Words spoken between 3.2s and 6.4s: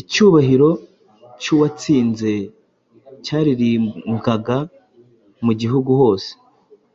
cyaririmbwaga mu gihugu hose;